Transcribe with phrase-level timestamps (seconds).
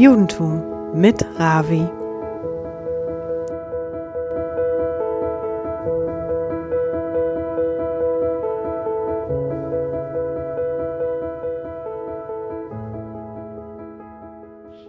[0.00, 0.62] Judentum
[0.94, 1.86] mit Ravi.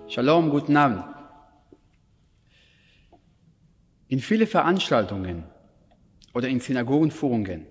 [0.08, 1.11] Shalom, guten Abend.
[4.12, 5.46] In viele Veranstaltungen
[6.34, 7.66] oder in Synagogenführungen,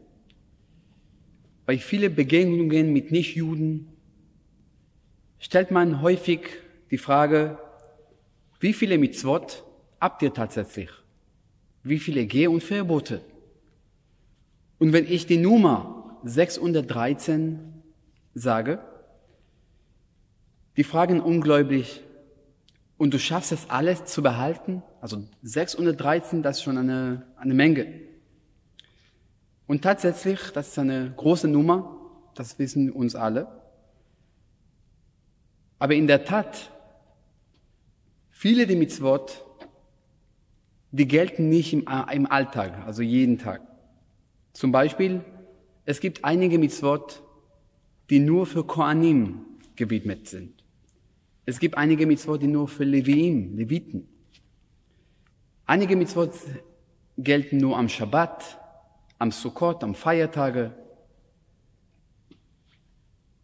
[1.67, 3.89] bei vielen Begegnungen mit Nichtjuden,
[5.39, 6.41] stellt man häufig
[6.91, 7.59] die Frage,
[8.59, 9.65] wie viele Mitzvot
[10.01, 10.89] habt ihr tatsächlich?
[11.83, 13.21] Wie viele Geh- und Verbote?
[14.79, 17.83] Und wenn ich die Nummer 613
[18.33, 18.79] sage,
[20.79, 22.01] die fragen ungläubig,
[22.97, 24.83] und du schaffst es alles zu behalten?
[25.01, 27.87] Also 613, das ist schon eine, eine Menge.
[29.67, 31.97] Und tatsächlich, das ist eine große Nummer,
[32.35, 33.49] das wissen uns alle.
[35.79, 36.71] Aber in der Tat
[38.43, 39.45] Viele der Mitzvot,
[40.93, 43.61] die gelten nicht im, im Alltag, also jeden Tag.
[44.55, 45.21] Zum Beispiel,
[45.85, 47.23] es gibt einige Mitzvot,
[48.09, 49.45] die nur für Koanim
[49.77, 50.65] gewidmet sind.
[51.45, 54.09] Es gibt einige Mitzvot, die nur für Leviim, Leviten.
[55.71, 56.33] Einige Mitzvot
[57.17, 58.59] gelten nur am Shabbat,
[59.21, 60.73] am Sukkot, am Feiertage.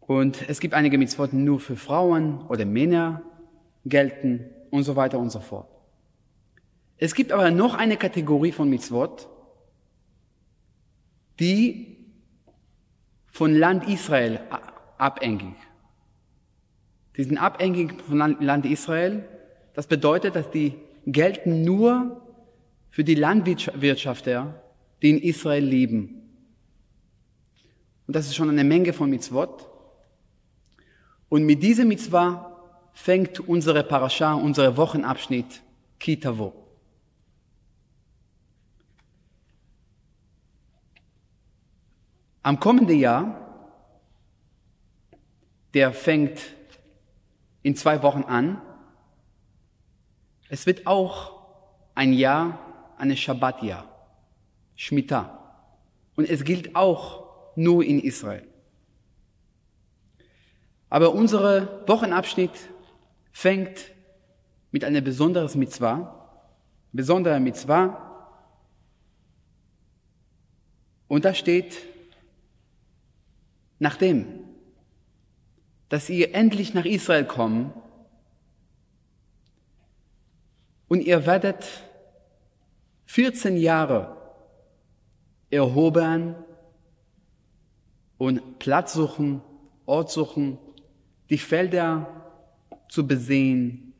[0.01, 3.21] Und es gibt einige Mitzvot, nur für Frauen oder Männer
[3.85, 5.69] gelten und so weiter und so fort.
[6.97, 9.29] Es gibt aber noch eine Kategorie von Mitzvot,
[11.39, 11.95] die
[13.27, 14.41] von Land Israel
[14.97, 15.55] abhängig.
[17.15, 19.23] Die sind abhängig von Land Israel.
[19.73, 20.73] Das bedeutet, dass die
[21.07, 22.21] gelten nur
[22.89, 24.61] für die Landwirtschafter,
[25.01, 26.21] die in Israel leben.
[28.05, 29.69] Und das ist schon eine Menge von Mitzvot.
[31.29, 32.53] Und mit diesem Mitzvah
[32.93, 35.61] fängt unsere Parascha, unser Wochenabschnitt
[35.99, 36.53] Kitavo.
[42.43, 43.75] Am kommenden Jahr,
[45.73, 46.39] der fängt
[47.61, 48.61] in zwei Wochen an,
[50.49, 51.37] es wird auch
[51.95, 52.59] ein Jahr,
[52.97, 53.87] eine Shabbatjahr,
[54.75, 55.33] Shemitah.
[56.15, 58.47] Und es gilt auch nur in Israel.
[60.89, 62.51] Aber unser Wochenabschnitt
[63.31, 63.91] fängt
[64.71, 66.41] mit einer besonderen Mitzvah,
[66.93, 68.03] besonderer Mitzvah.
[71.07, 71.77] Und da steht,
[73.79, 74.27] nachdem,
[75.89, 77.73] dass ihr endlich nach Israel kommt
[80.87, 81.65] und ihr werdet
[83.05, 84.17] 14 Jahre
[85.49, 86.35] erhoben
[88.17, 89.41] und Platz suchen,
[89.85, 90.57] Ort suchen,
[91.29, 92.25] die Felder
[92.89, 93.93] zu besehen,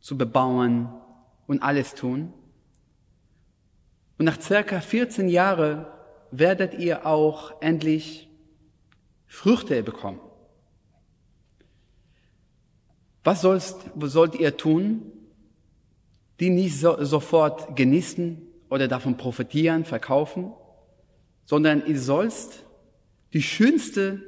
[0.00, 0.88] zu bebauen
[1.46, 2.32] und alles tun.
[4.18, 5.86] Und nach circa 14 Jahren
[6.30, 8.28] werdet ihr auch endlich
[9.26, 10.20] Früchte bekommen.
[13.24, 15.12] Was sollst, sollt ihr tun,
[16.40, 18.40] die nicht so, sofort genießen
[18.70, 20.52] oder davon profitieren, verkaufen,
[21.44, 22.64] sondern ihr sollst
[23.32, 24.22] die schönste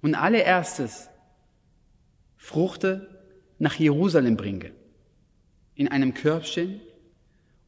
[0.00, 1.10] und allererstes
[2.36, 3.08] Fruchte
[3.58, 4.70] nach Jerusalem bringe,
[5.74, 6.80] in einem Körbchen,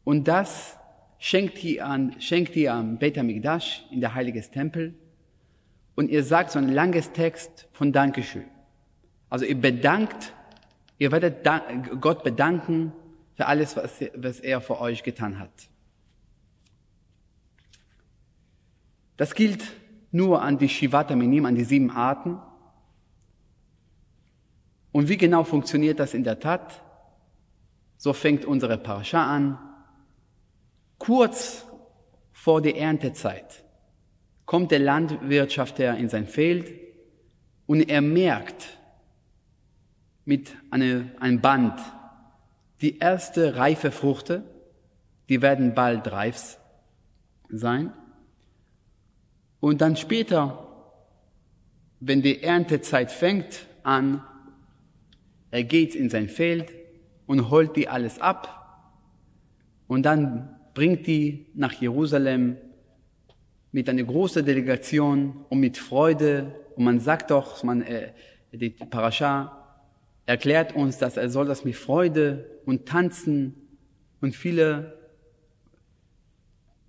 [0.05, 0.79] und das
[1.19, 4.95] schenkt ihr an, schenkt ihr am Beit HaMikdash, in der heiliges Tempel,
[5.97, 8.45] und ihr sagt so ein langes Text von Dankeschön.
[9.29, 10.33] Also ihr bedankt,
[10.99, 11.47] ihr werdet
[12.01, 12.93] Gott bedanken
[13.38, 15.71] für alles, was, was er für euch getan hat.
[19.16, 19.62] Das gilt
[20.10, 22.41] nur an die Shivata Minim, an die sieben Arten.
[24.91, 26.82] Und wie genau funktioniert das in der Tat?
[27.97, 29.56] So fängt unsere Parascha an.
[30.99, 31.64] Kurz
[32.32, 33.64] vor der Erntezeit
[34.46, 36.73] kommt der Landwirtschafter in sein Feld
[37.67, 38.81] und er merkt
[40.25, 41.79] mit einem Band
[42.81, 44.45] die erste reife Fruchte,
[45.29, 46.59] die werden bald reif
[47.51, 47.93] sein.
[49.61, 50.67] Und dann später,
[52.01, 54.23] wenn die Erntezeit fängt an,
[55.51, 56.73] er geht in sein Feld
[57.27, 58.59] und holt die alles ab
[59.89, 62.57] und dann bringt die nach Jerusalem
[63.73, 66.55] mit einer großen Delegation und mit Freude.
[66.77, 68.13] Und man sagt doch, man, äh,
[68.53, 69.57] die Parascha
[70.29, 73.67] erklärt uns, dass er soll das mit Freude und Tanzen
[74.21, 75.09] und viele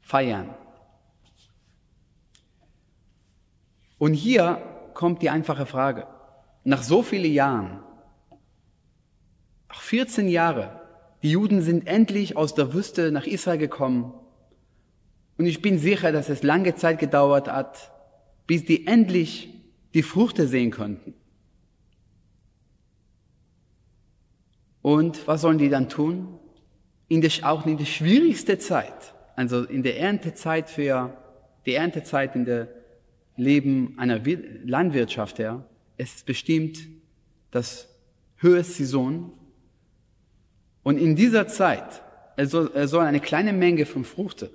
[0.02, 0.54] feiern.
[3.98, 4.62] Und hier
[4.94, 6.06] kommt die einfache Frage.
[6.66, 7.80] Nach so vielen Jahren,
[9.70, 10.82] nach 14 Jahre,
[11.24, 14.14] die Juden sind endlich aus der Wüste nach Israel gekommen.
[15.38, 17.94] Und ich bin sicher, dass es lange Zeit gedauert hat,
[18.48, 19.54] bis die endlich
[19.94, 21.14] die Früchte sehen konnten.
[24.82, 26.40] Und was sollen die dann tun?
[27.08, 31.14] In der, auch in der schwierigsten Zeit, also in der Erntezeit für
[31.66, 32.68] die Erntezeit in der
[33.36, 34.20] Leben einer
[34.66, 35.66] Landwirtschaft her,
[35.98, 36.80] es ist bestimmt
[37.52, 37.90] das
[38.38, 39.34] Höchstsaison.
[40.84, 42.02] Und in dieser Zeit,
[42.38, 44.52] er soll, er soll eine kleine Menge von Früchte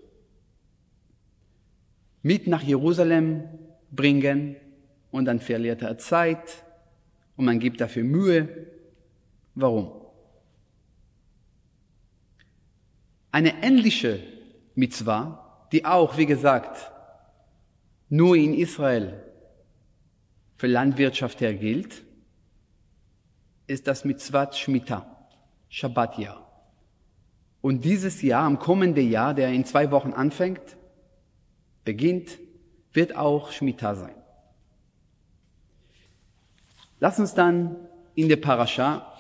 [2.23, 3.44] mit nach Jerusalem
[3.91, 4.56] bringen
[5.11, 6.65] und dann verliert er Zeit
[7.37, 8.49] und man gibt dafür Mühe.
[9.55, 10.04] Warum?
[13.35, 14.23] Eine ähnliche
[14.77, 16.93] Mitzvah, die auch, wie gesagt,
[18.09, 19.25] nur in Israel
[20.55, 22.05] für Landwirtschaft her gilt,
[23.67, 25.27] ist das Mitzvat Shemitah,
[25.69, 26.49] Shabbatjahr.
[27.61, 30.77] Und dieses Jahr, am kommenden Jahr, der in zwei Wochen anfängt,
[31.85, 32.39] beginnt,
[32.93, 34.15] wird auch Shemitah sein.
[37.01, 37.75] Lass uns dann
[38.15, 39.13] in der Parascha,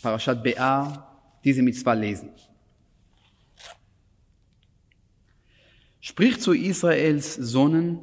[0.00, 1.06] Parashat Be'ar,
[1.44, 2.30] diese Mitzvah lesen.
[6.04, 8.00] Sprich zu Israels Sohnen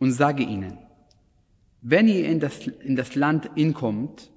[0.00, 0.78] und sage ihnen,
[1.80, 4.32] wenn ihr in das, in das Land inkommt,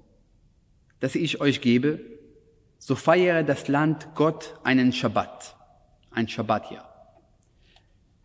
[1.00, 1.98] das ich euch gebe,
[2.78, 5.56] so feiere das Land Gott einen Schabbat,
[6.12, 6.88] ein Schabbatjahr.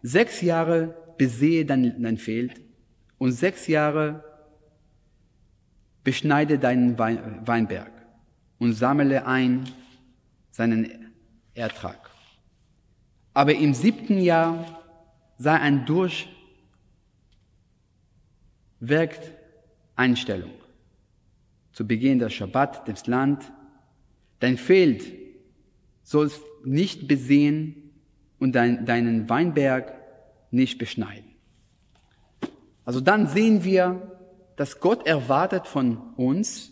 [0.03, 2.61] Sechs Jahre besehe dein, dein Feld
[3.17, 4.23] und sechs Jahre
[6.03, 7.91] beschneide deinen Weinberg
[8.59, 9.63] und sammle ein
[10.51, 11.11] seinen
[11.55, 12.12] Ertrag.
[13.33, 14.81] Aber im siebten Jahr
[15.37, 15.85] sei ein
[18.79, 20.51] Durchwerkeinstellung.
[21.71, 23.51] Zu Beginn der Schabbat des Land.
[24.39, 25.11] Dein Feld
[26.03, 27.91] sollst nicht besehen
[28.39, 29.93] und dein, deinen Weinberg
[30.51, 31.33] nicht beschneiden.
[32.85, 34.11] Also dann sehen wir,
[34.55, 36.71] dass Gott erwartet von uns,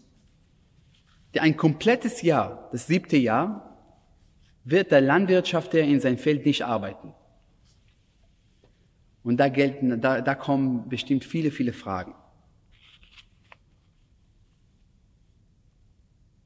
[1.34, 3.71] der ein komplettes Jahr, das siebte Jahr,
[4.64, 7.14] wird der Landwirtschafter in sein Feld nicht arbeiten.
[9.24, 12.16] Und da gelten, da, da kommen bestimmt viele, viele Fragen.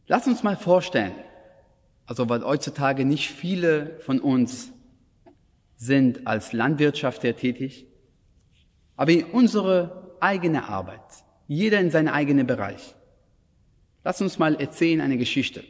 [0.08, 1.14] Lass uns mal vorstellen,
[2.06, 4.72] also weil heutzutage nicht viele von uns
[5.78, 7.88] sind als Landwirtschafter tätig,
[8.96, 11.02] aber in unsere eigene Arbeit,
[11.48, 12.96] jeder in seinem eigenen Bereich.
[14.04, 15.64] Lass uns mal erzählen eine Geschichte.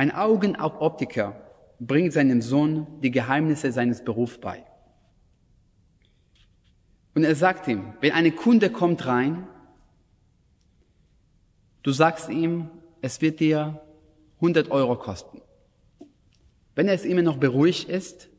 [0.00, 1.38] Ein Augenoptiker
[1.78, 4.64] bringt seinem Sohn die Geheimnisse seines Berufs bei.
[7.14, 9.46] Und er sagt ihm, wenn eine Kunde kommt rein,
[11.82, 12.70] du sagst ihm,
[13.02, 13.82] es wird dir
[14.36, 15.42] 100 Euro kosten.
[16.74, 18.30] Wenn er es immer noch beruhigt ist,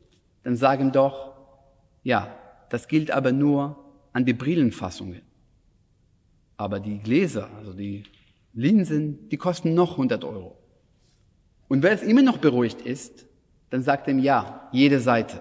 [0.42, 1.36] dann sag ihm doch,
[2.02, 2.36] ja,
[2.70, 3.76] das gilt aber nur
[4.12, 5.22] an die Brillenfassungen.
[6.56, 8.02] Aber die Gläser, also die
[8.52, 10.58] Linsen, die kosten noch 100 Euro.
[11.72, 13.24] Und wenn es immer noch beruhigt ist,
[13.70, 15.40] dann sagt ihm ja, jede Seite.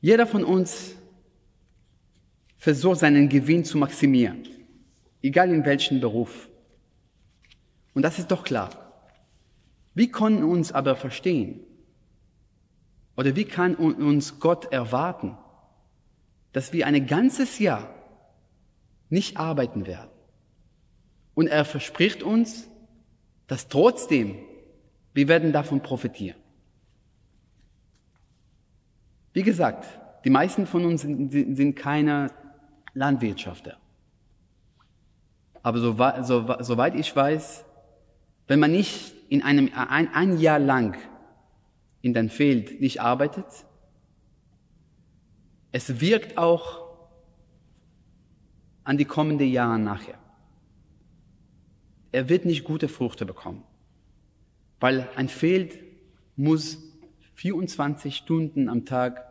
[0.00, 0.94] Jeder von uns
[2.56, 4.48] versucht seinen Gewinn zu maximieren,
[5.20, 6.48] egal in welchem Beruf.
[7.92, 8.70] Und das ist doch klar.
[9.92, 11.60] Wie können uns aber verstehen?
[13.14, 15.36] Oder wie kann uns Gott erwarten,
[16.54, 17.94] dass wir ein ganzes Jahr
[19.10, 20.08] nicht arbeiten werden?
[21.34, 22.70] Und er verspricht uns,
[23.48, 24.36] dass trotzdem
[25.14, 26.38] wir werden davon profitieren.
[29.32, 29.84] Wie gesagt,
[30.24, 32.30] die meisten von uns sind, sind keine
[32.94, 33.76] Landwirtschafter.
[35.62, 37.64] Aber so, so, soweit ich weiß,
[38.46, 40.96] wenn man nicht in einem ein, ein Jahr lang
[42.00, 43.46] in dein Feld nicht arbeitet,
[45.72, 46.86] es wirkt auch
[48.84, 50.18] an die kommenden Jahre nachher
[52.12, 53.62] er wird nicht gute Früchte bekommen.
[54.80, 55.78] Weil ein Feld
[56.36, 56.78] muss
[57.34, 59.24] 24 Stunden am Tag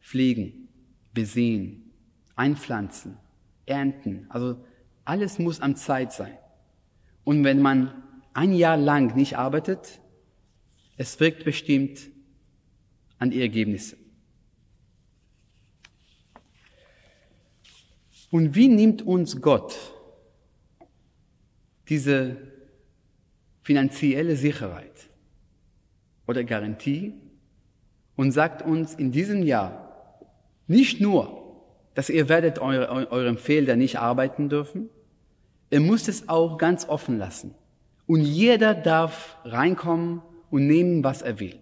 [0.00, 0.68] pflegen,
[1.14, 1.92] besehen,
[2.36, 3.16] einpflanzen,
[3.66, 4.26] ernten.
[4.28, 4.64] Also
[5.04, 6.36] alles muss am Zeit sein.
[7.24, 8.02] Und wenn man
[8.34, 10.00] ein Jahr lang nicht arbeitet,
[10.96, 12.10] es wirkt bestimmt
[13.18, 13.96] an die Ergebnisse.
[18.30, 19.76] Und wie nimmt uns Gott
[21.92, 22.36] diese
[23.62, 24.92] finanzielle Sicherheit.
[26.26, 27.14] oder Garantie
[28.16, 30.20] und sagt uns in diesem Jahr
[30.66, 31.24] nicht nur,
[31.94, 34.88] dass ihr werdet eure, eurem Fehler nicht arbeiten dürfen,
[35.70, 37.54] ihr müsst es auch ganz offen lassen.
[38.06, 41.58] Und jeder darf reinkommen und nehmen, was er will.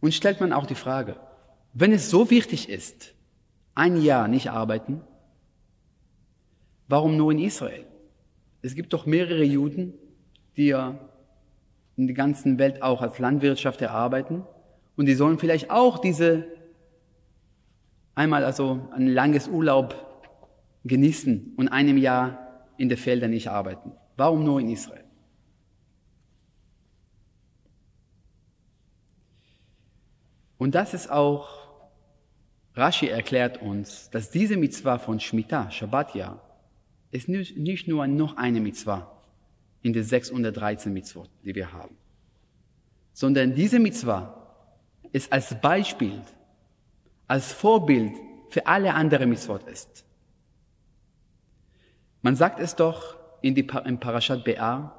[0.00, 1.16] Und stellt man auch die Frage,
[1.72, 3.14] wenn es so wichtig ist,
[3.74, 5.02] ein Jahr nicht arbeiten,
[6.88, 7.86] warum nur in Israel?
[8.62, 9.94] Es gibt doch mehrere Juden,
[10.56, 10.98] die ja
[11.96, 14.44] in der ganzen Welt auch als Landwirtschaft arbeiten
[14.96, 16.46] und die sollen vielleicht auch diese
[18.14, 19.94] einmal also ein langes Urlaub
[20.84, 23.92] genießen und einem Jahr in den Feldern nicht arbeiten.
[24.16, 25.04] Warum nur in Israel?
[30.60, 31.48] Und das ist auch,
[32.74, 36.38] Rashi erklärt uns, dass diese Mitzvah von Shemitah, Shabbatja,
[37.10, 39.10] ist nicht nur noch eine Mitzvah
[39.80, 41.96] in den 613 Mitzvot, die wir haben,
[43.14, 44.36] sondern diese Mitzvah
[45.12, 46.20] ist als Beispiel,
[47.26, 48.12] als Vorbild
[48.50, 50.04] für alle anderen Mitzvot ist.
[52.20, 54.92] Man sagt es doch in die, im Parashat Be'ar,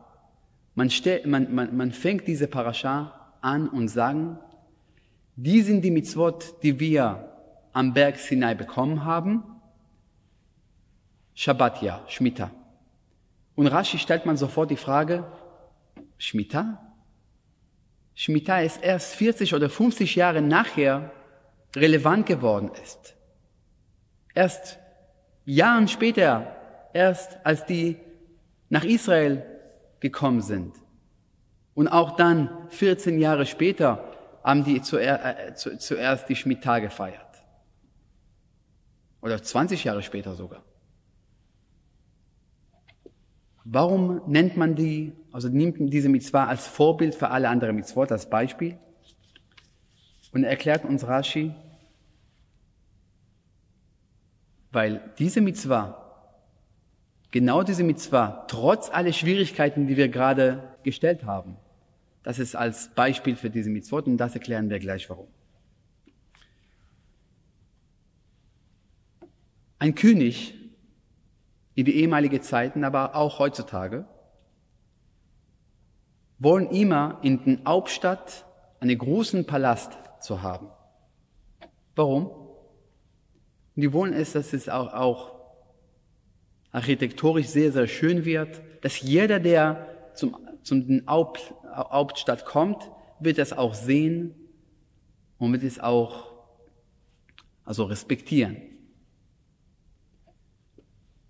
[0.73, 0.89] man,
[1.25, 4.39] man, man, man fängt diese Parascha an und sagen,
[5.35, 7.31] die sind die Mitzvot, die wir
[7.73, 9.43] am Berg Sinai bekommen haben.
[11.33, 12.51] Shabbatja, Shmita.
[13.55, 15.25] Und Rashi stellt man sofort die Frage,
[16.17, 16.81] Shmita?
[18.15, 21.11] Shmita ist erst 40 oder 50 Jahre nachher
[21.75, 23.15] relevant geworden ist.
[24.33, 24.79] Erst
[25.45, 26.55] Jahren später,
[26.93, 27.97] erst als die
[28.69, 29.45] nach Israel
[29.99, 30.75] gekommen sind.
[31.73, 34.10] Und auch dann 14 Jahre später
[34.43, 37.31] haben die äh, zuerst die Shemitah gefeiert.
[39.21, 40.63] Oder 20 Jahre später sogar.
[43.63, 48.29] Warum nennt man die, also nimmt diese Mitzvah als Vorbild für alle anderen Mitzvot, als
[48.29, 48.77] Beispiel?
[50.33, 51.53] Und erklärt uns Rashi,
[54.71, 55.97] weil diese Mitzvah,
[57.29, 61.57] genau diese Mitzvah, trotz aller Schwierigkeiten, die wir gerade gestellt haben,
[62.23, 65.27] das ist als Beispiel für diese Mitzvot und das erklären wir gleich warum.
[69.79, 70.53] Ein König
[71.73, 74.05] in die ehemalige Zeiten, aber auch heutzutage,
[76.37, 78.45] wollen immer in den Hauptstadt
[78.79, 80.67] einen großen Palast zu haben.
[81.95, 82.41] Warum?
[83.75, 85.31] die wollen es, dass es auch, auch
[86.71, 93.53] architekturisch sehr, sehr schön wird, dass jeder, der zum, zum Haupt, Hauptstadt kommt, wird es
[93.53, 94.35] auch sehen
[95.37, 96.31] und wird es auch
[97.63, 98.57] also respektieren.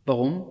[0.05, 0.47] Warum?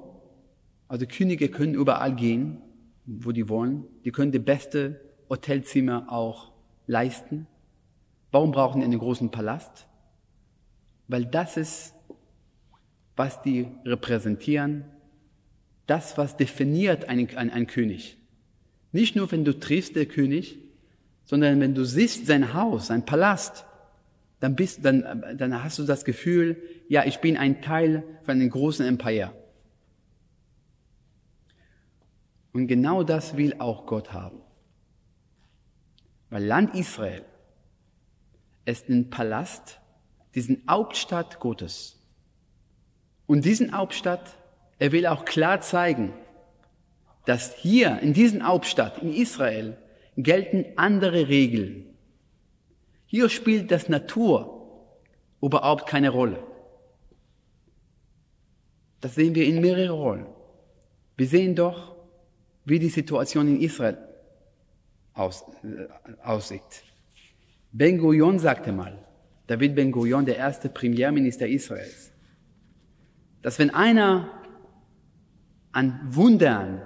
[0.88, 2.58] Also Könige können überall gehen,
[3.06, 3.84] wo die wollen.
[4.04, 6.52] Die können die beste Hotelzimmer auch
[6.86, 7.46] leisten.
[8.30, 9.86] Warum brauchen die einen großen Palast?
[11.08, 11.94] Weil das ist,
[13.16, 14.84] was die repräsentieren,
[15.86, 18.19] das, was definiert einen, einen, einen König.
[18.92, 20.58] Nicht nur, wenn du triffst der König,
[21.24, 23.64] sondern wenn du siehst sein Haus, sein Palast,
[24.40, 28.50] dann bist, dann, dann hast du das Gefühl, ja, ich bin ein Teil von einem
[28.50, 29.32] großen Empire.
[32.52, 34.40] Und genau das will auch Gott haben.
[36.30, 37.24] Weil Land Israel
[38.64, 39.80] ist ein Palast,
[40.34, 41.98] diesen Hauptstadt Gottes.
[43.26, 44.36] Und diesen Hauptstadt,
[44.78, 46.12] er will auch klar zeigen,
[47.24, 49.76] dass hier in diesem Hauptstadt, in Israel,
[50.16, 51.86] gelten andere Regeln.
[53.06, 54.60] Hier spielt das Natur
[55.42, 56.42] überhaupt keine Rolle.
[59.00, 60.26] Das sehen wir in mehreren Rollen.
[61.16, 61.96] Wir sehen doch,
[62.64, 63.98] wie die Situation in Israel
[65.14, 66.62] aus, äh, aussieht.
[67.72, 68.98] Ben Gurion sagte mal,
[69.46, 72.12] David Ben Gurion, der erste Premierminister Israels,
[73.42, 74.30] dass wenn einer
[75.72, 76.82] an Wundern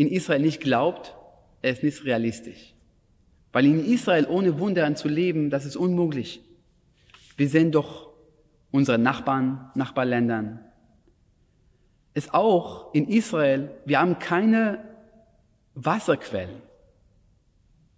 [0.00, 1.14] in Israel nicht glaubt,
[1.60, 2.72] er ist nicht realistisch.
[3.52, 6.40] Weil in Israel ohne Wundern zu leben, das ist unmöglich.
[7.36, 8.08] Wir sehen doch
[8.70, 10.64] unsere Nachbarn, Nachbarländern.
[12.14, 14.82] Es auch in Israel, wir haben keine
[15.74, 16.62] Wasserquellen.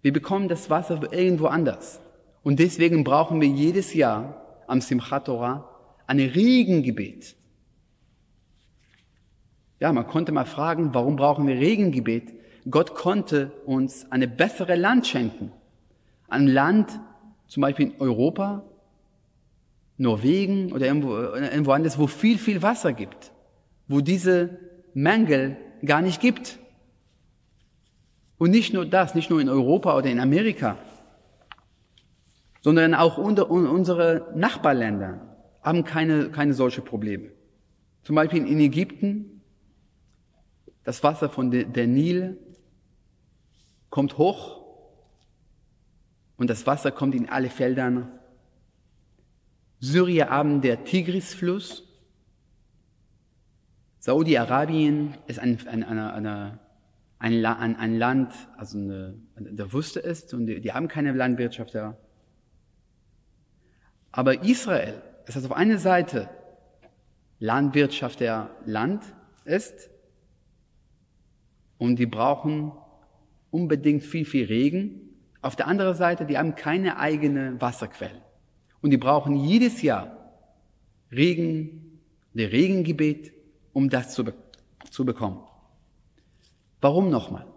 [0.01, 2.01] Wir bekommen das Wasser irgendwo anders.
[2.43, 5.69] Und deswegen brauchen wir jedes Jahr am Simchat Torah
[6.07, 7.37] ein Regengebet.
[9.79, 12.33] Ja, man konnte mal fragen, warum brauchen wir Regengebet?
[12.69, 15.51] Gott konnte uns eine bessere Land schenken.
[16.27, 16.99] Ein Land,
[17.47, 18.63] zum Beispiel in Europa,
[19.97, 23.31] Norwegen oder irgendwo, irgendwo anders, wo viel, viel Wasser gibt,
[23.87, 24.57] wo diese
[24.93, 26.59] Mängel gar nicht gibt.
[28.37, 30.77] Und nicht nur das, nicht nur in Europa oder in Amerika,
[32.61, 35.19] sondern auch unter, unsere Nachbarländer
[35.61, 37.31] haben keine, keine solche Probleme.
[38.01, 39.32] Zum Beispiel in Ägypten,
[40.83, 42.37] das Wasser von der, der Nil
[43.89, 44.63] kommt hoch
[46.37, 48.11] und das Wasser kommt in alle Feldern.
[49.79, 51.83] Syrien haben der Tigrisfluss.
[53.99, 56.59] Saudi-Arabien ist ein, ein, ein,
[57.19, 61.97] ein, ein Land, also eine, der Wüste ist und die, die haben keine Landwirtschaft da.
[64.11, 66.29] Aber Israel ist also auf einer Seite
[67.39, 69.03] Landwirtschaft der Land
[69.45, 69.89] ist
[71.83, 72.71] und die brauchen
[73.51, 75.01] unbedingt viel, viel Regen.
[75.41, 78.21] Auf der anderen Seite, die haben keine eigene Wasserquelle.
[78.81, 80.17] Und die brauchen jedes Jahr
[81.11, 81.99] Regen,
[82.33, 83.33] der Regengebet,
[83.73, 84.33] um das zu, be
[84.91, 85.43] zu bekommen.
[86.79, 87.47] Warum nochmal?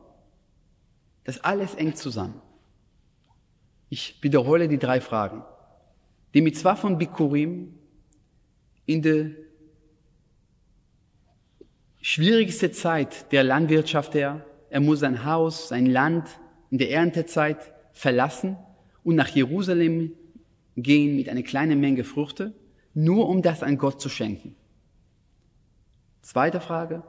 [1.23, 2.43] Das alles eng zusammen.
[3.91, 5.45] Ich wiederhole die drei Fragen.
[6.35, 7.79] Die Mitzvah von Bikurim
[8.87, 9.31] in der
[12.09, 14.47] schwierigste Zeit der Landwirtschaft her.
[14.71, 16.29] Er muss sein Haus, sein Land
[16.71, 18.57] in der Erntezeit verlassen
[19.03, 20.13] und nach Jerusalem
[20.77, 22.55] gehen mit einer kleinen Menge Früchte,
[22.95, 24.55] nur um das an Gott zu schenken.
[26.23, 27.03] Zweite Frage.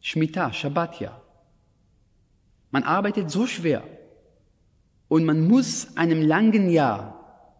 [0.00, 1.18] Shemitah, Shabbatja.
[2.70, 3.84] Man arbeitet so schwer
[5.08, 7.56] und man muss einem langen Jahr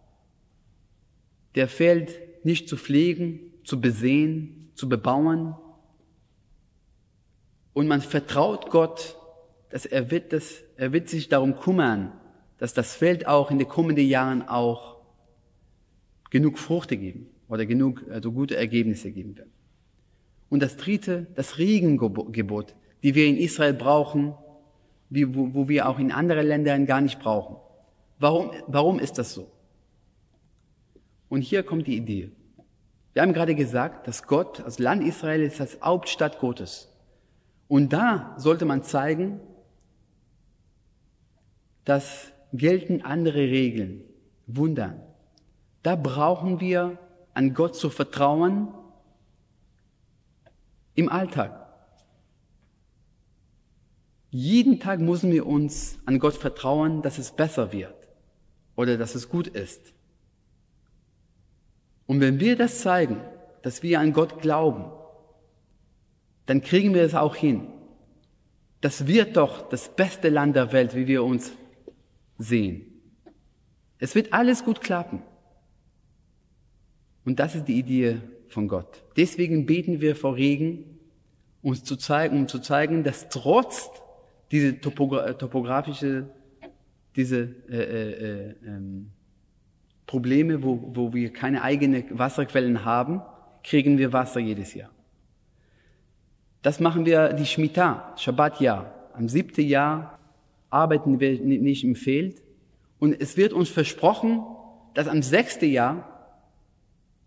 [1.55, 5.55] der Feld nicht zu pflegen, zu besehen, zu bebauen,
[7.77, 9.19] und man vertraut Gott,
[9.69, 12.11] dass er wird, das, er wird sich darum kümmern,
[12.57, 14.97] dass das Feld auch in den kommenden Jahren auch
[16.31, 19.49] genug Fruchte geben oder genug also gute Ergebnisse geben wird.
[20.49, 24.33] Und das dritte, das Regengebot, die wir in Israel brauchen,
[25.11, 27.57] wie, wo, wo wir auch in anderen Ländern gar nicht brauchen.
[28.19, 29.53] Warum, warum ist das so?
[31.29, 32.31] Und hier kommt die Idee.
[33.13, 36.91] Wir haben gerade gesagt, dass Gott, das Land Israel ist das Hauptstadt Gottes.
[37.69, 39.41] Und da sollte man zeigen,
[41.85, 44.03] dass gelten andere Regeln,
[44.47, 45.01] Wundern.
[45.83, 46.99] Da brauchen wir
[47.35, 48.69] an Gott zu vertrauen
[50.95, 51.67] im Alltag.
[54.31, 57.95] Jeden Tag müssen wir uns an Gott vertrauen, dass es besser wird
[58.75, 59.93] oder dass es gut ist.
[62.07, 63.21] Und wenn wir das zeigen,
[63.63, 64.85] dass wir an Gott glauben,
[66.47, 67.67] dann kriegen wir es auch hin.
[68.81, 71.53] Das wird doch das beste Land der Welt, wie wir uns
[72.39, 72.87] sehen.
[73.99, 75.23] Es wird alles gut klappen.
[77.25, 79.03] Und das ist die Idee von Gott.
[79.17, 80.85] Deswegen beten wir vor Regen,
[81.63, 83.91] uns zu zeigen, um zu zeigen, dass trotz
[84.53, 86.29] diese topogra topografische,
[87.17, 89.11] diese äh, äh, äh, ähm,
[90.07, 93.23] Probleme, wo, wo wir keine eigenen Wasserquellen haben,
[93.65, 94.91] kriegen wir Wasser jedes Jahr.
[96.67, 98.93] Das machen wir die Shemitah, Shabbat-Jahr.
[99.13, 100.19] Am siebten Jahr
[100.69, 102.43] arbeiten wir nicht im Feld.
[102.99, 104.45] Und es wird uns versprochen,
[104.93, 106.43] dass am sechsten Jahr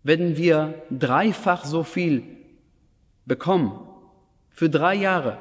[0.02, 2.22] werden wir dreifach so viel
[3.24, 3.80] bekommen.
[4.50, 5.38] Für drei Jahre.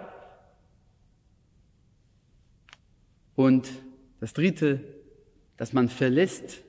[3.36, 3.68] Und
[4.22, 4.80] das dritte,
[5.58, 6.62] dass man verlässt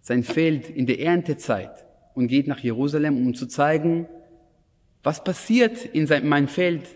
[0.00, 4.06] sein Feld in der Erntezeit und geht nach Jerusalem, um zu zeigen,
[5.02, 6.88] was passiert in meinem Feld,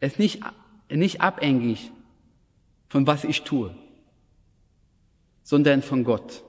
[0.00, 0.40] ist nicht,
[0.90, 1.90] nicht abhängig
[2.88, 3.74] von was ich tue,
[5.42, 6.44] sondern von Gott.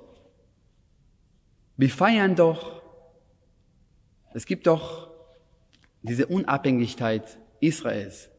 [1.78, 2.82] Wir feiern doch,
[4.34, 5.10] es gibt doch
[6.02, 8.30] diese Unabhängigkeit Israels,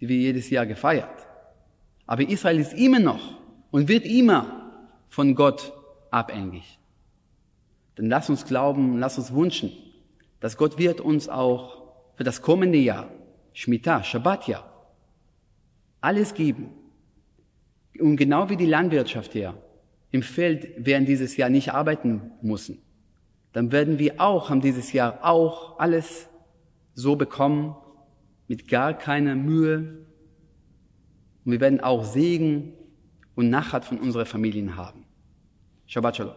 [0.00, 1.26] die wir jedes Jahr gefeiert.
[2.06, 3.20] Aber Israel ist immer noch
[3.70, 4.70] und wird immer
[5.08, 5.72] von Gott
[6.10, 6.78] abhängig.
[7.94, 9.72] Dann lass uns glauben, lass uns wünschen,
[10.42, 11.84] dass Gott wird uns auch
[12.16, 13.08] für das kommende Jahr,
[13.52, 14.68] Shemitah, Shabbatjahr,
[16.00, 16.70] alles geben.
[18.00, 19.54] Und genau wie die Landwirtschaft hier
[20.10, 22.82] im Feld werden dieses Jahr nicht arbeiten müssen,
[23.52, 26.28] dann werden wir auch, haben dieses Jahr auch alles
[26.94, 27.76] so bekommen,
[28.48, 30.06] mit gar keiner Mühe.
[31.44, 32.72] Und wir werden auch Segen
[33.36, 35.04] und Nachhat von unseren Familien haben.
[35.86, 36.34] Shabbat Shalom.